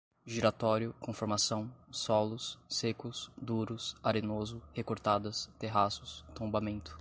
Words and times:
giratório, 0.25 0.95
conformação, 0.99 1.71
solos, 1.91 2.57
secos, 2.67 3.29
duros, 3.39 3.95
arenoso, 4.03 4.59
recortadas, 4.73 5.47
terraços, 5.59 6.25
tombamento 6.33 6.89